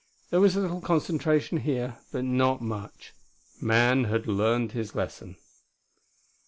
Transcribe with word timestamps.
There 0.31 0.41
was 0.41 0.55
a 0.55 0.59
little 0.59 0.81
concentration 0.81 1.59
here, 1.59 1.99
but 2.11 2.23
not 2.25 2.59
much. 2.59 3.13
Man 3.61 4.05
had 4.05 4.25
learned 4.25 4.71
his 4.71 4.95
lesson. 4.95 5.37